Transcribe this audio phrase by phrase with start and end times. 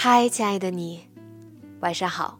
[0.00, 1.00] 嗨，亲爱的你，
[1.80, 2.38] 晚上好。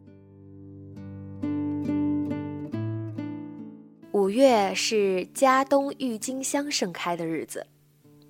[4.13, 7.67] 五月是加东郁金香盛开的日子，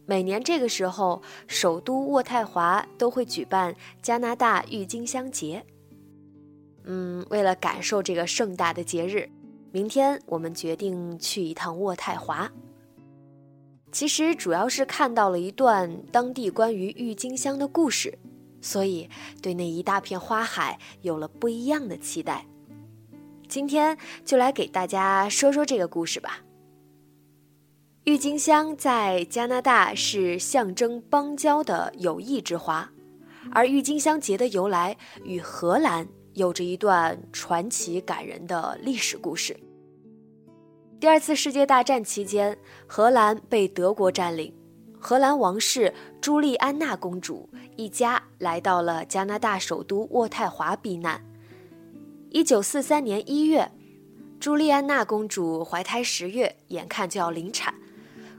[0.06, 5.62] 每年这个时候，首都渥太华都会举办加拿大郁金香节。
[6.84, 9.28] 嗯，为了感受这个盛大的节日，
[9.70, 12.50] 明天我们决定去一趟渥太华。
[13.92, 18.19] 其实主要是看到了一段当地关于郁金香的故事。
[18.61, 19.09] 所以，
[19.41, 22.47] 对那一大片花海有了不一样的期待。
[23.48, 26.41] 今天就来给大家说说这个故事吧。
[28.05, 32.91] 郁金香在加拿大是象征邦交的友谊之花，
[33.53, 39.55] 而郁金香节的由来与荷兰有着一段传奇感人的历史故事。
[40.98, 44.53] 第二次世界大战期间，荷兰被德国占领。
[45.00, 51.24] 荷兰王室朱莉安娜公主一家来到了加拿大首都渥太华避难。
[52.30, 53.70] 一九四三年一月，
[54.41, 57.72] 朱莉安娜公主怀胎十月，眼看就要临产。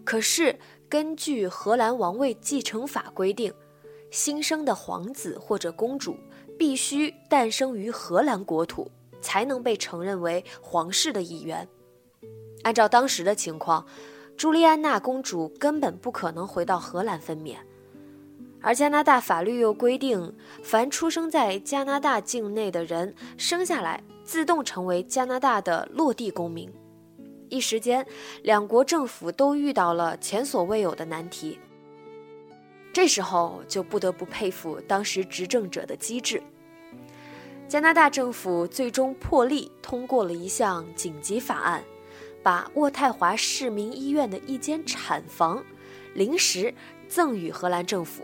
[0.03, 0.59] 可是，
[0.89, 3.53] 根据荷兰王位继承法规定，
[4.11, 6.17] 新生的皇子或者公主
[6.57, 11.67] 必须诞生于荷兰国土，才能被承认为皇室的一员。
[12.63, 13.85] 按照当时的情况。
[14.39, 17.57] 朱莉安娜公主根本不可能回到荷兰分娩，
[18.61, 20.33] 而加拿大法律又规定，
[20.63, 26.71] 凡出生在加拿大境内的人生下来自动成为加拿大的落地公民。
[27.49, 28.07] 一时间，
[28.41, 31.59] 两国政府都遇到了前所未有的难题。
[32.93, 36.41] 这时候就不得不佩服当时执政者的机智。
[37.67, 41.83] 加拿大政府最终破例通过了一项紧急法案。
[42.41, 45.63] 把渥太华市民医院的一间产房
[46.13, 46.73] 临时
[47.07, 48.23] 赠予荷兰政府，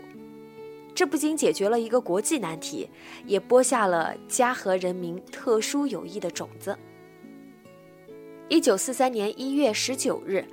[0.94, 2.88] 这不仅解决了一个国际难题，
[3.24, 6.76] 也播下了加荷人民特殊友谊的种子。
[8.48, 10.46] 一九四三年一月十九日，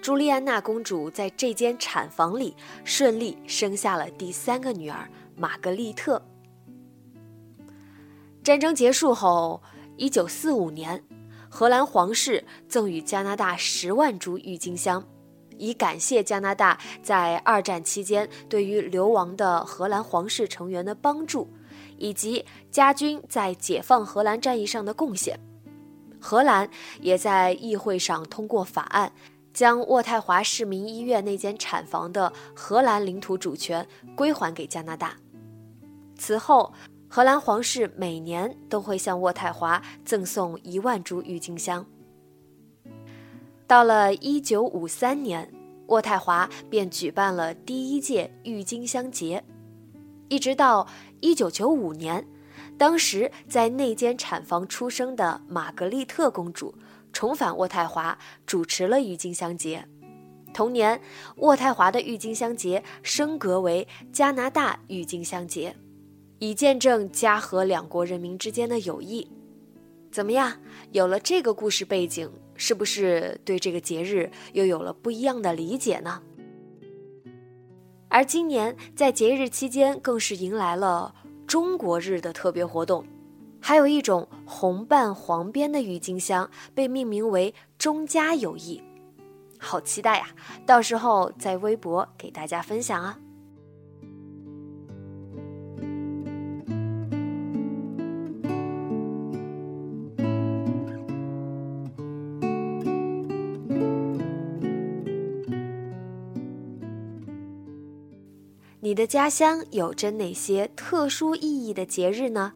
[0.00, 6.22] 朱莉安娜公主在这间产房里顺利生下了第三个女儿玛格丽特。
[8.42, 9.62] 战争结束后，
[9.96, 11.02] 一九四五年。
[11.56, 15.06] 荷兰皇室赠予加拿大十万株郁金香，
[15.56, 21.48] 以感谢加拿大在二战期间对于流亡的荷兰皇室成员的帮助，
[21.96, 25.38] 以及加军在解放荷兰战役上的贡献。
[26.20, 26.68] 荷兰
[27.00, 29.12] 也在议会上通过法案，
[29.52, 35.14] 将渥太华市民医院那间产房的荷兰领土主权归还给加拿大。
[36.18, 36.74] 此后。
[37.14, 41.86] 荷兰皇室每年都会向渥太华赠送一万株郁金香。
[43.68, 45.48] 到了一九五三年，
[45.86, 49.44] 渥太华便举办了第一届郁金香节，
[50.28, 50.88] 一直到
[51.20, 52.26] 一九九五年，
[52.76, 56.74] 当时在那间产房出生的玛格丽特公主
[57.12, 59.86] 重返渥太华，主持了郁金香节。
[60.52, 61.00] 同年，
[61.36, 65.76] 渥太华的郁金香节升格为加拿大郁金香节。
[66.44, 69.26] 以见证加和两国人民之间的友谊，
[70.12, 70.52] 怎么样？
[70.92, 76.20] 有了这个故事背景，是不是对这个节日又有了不一样的理解呢？
[78.10, 81.14] 而今年在节日期间，更是迎来了
[81.46, 83.06] 中国日的特别活动，
[83.58, 88.82] 还有一种红瓣黄边的郁金香被命名为“中加友谊”，
[89.58, 90.26] 好期待呀！
[90.66, 93.18] 到时候在微博给大家分享啊。
[108.94, 112.52] 你的家乡有着哪些特殊意义的节日呢？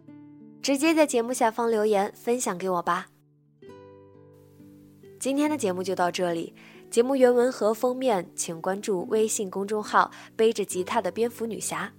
[0.62, 3.08] 直接在节目下方留言分享给我吧。
[5.18, 6.54] 今天的节目就到这里，
[6.92, 11.92] 节目原文和封面请关注微信公众号“背着吉他的蝙蝠女侠”，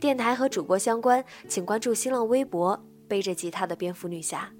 [0.00, 4.52] 电台和主播相关请关注新浪微博“背着吉他的蝙蝠女侠”。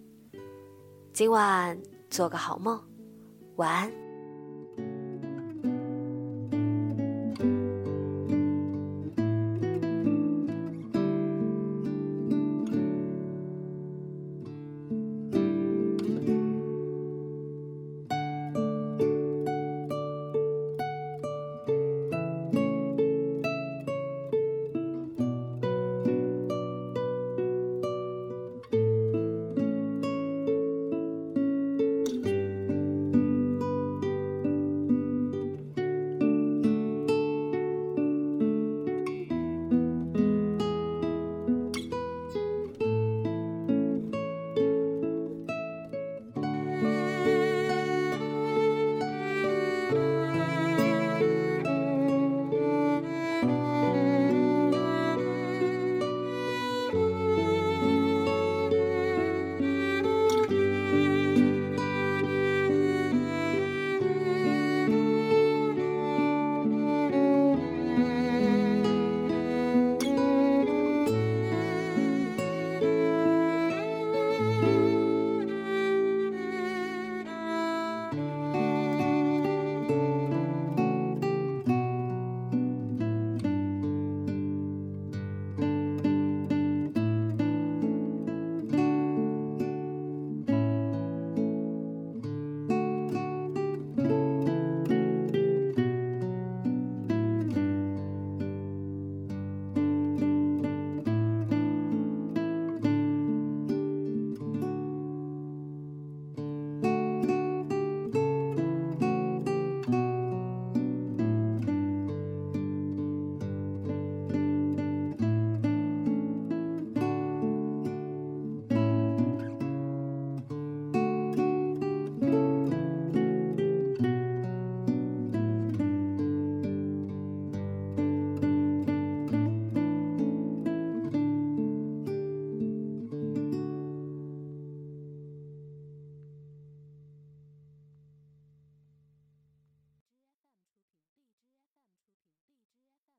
[1.13, 1.77] 今晚
[2.09, 2.81] 做个好梦，
[3.57, 4.04] 晚安。